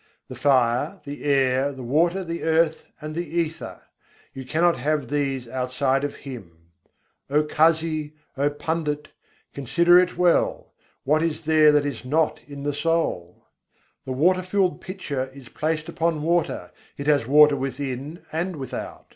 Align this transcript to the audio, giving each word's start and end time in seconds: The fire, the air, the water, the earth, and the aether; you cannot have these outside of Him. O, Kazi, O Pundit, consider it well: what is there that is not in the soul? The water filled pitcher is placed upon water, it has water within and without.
The 0.29 0.35
fire, 0.35 0.99
the 1.05 1.23
air, 1.23 1.71
the 1.71 1.83
water, 1.83 2.23
the 2.23 2.41
earth, 2.41 2.87
and 2.99 3.13
the 3.13 3.39
aether; 3.45 3.81
you 4.33 4.45
cannot 4.47 4.77
have 4.77 5.09
these 5.09 5.47
outside 5.47 6.03
of 6.03 6.15
Him. 6.15 6.69
O, 7.29 7.43
Kazi, 7.43 8.15
O 8.35 8.49
Pundit, 8.49 9.09
consider 9.53 9.99
it 9.99 10.17
well: 10.17 10.73
what 11.03 11.21
is 11.21 11.43
there 11.43 11.71
that 11.73 11.85
is 11.85 12.03
not 12.03 12.39
in 12.47 12.63
the 12.63 12.73
soul? 12.73 13.45
The 14.03 14.11
water 14.13 14.41
filled 14.41 14.81
pitcher 14.81 15.29
is 15.35 15.49
placed 15.49 15.87
upon 15.87 16.23
water, 16.23 16.71
it 16.97 17.05
has 17.05 17.27
water 17.27 17.55
within 17.55 18.25
and 18.31 18.55
without. 18.55 19.05